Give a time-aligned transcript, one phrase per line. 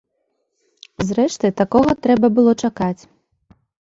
[1.07, 3.01] Зрэшты, такога трэба было чакаць.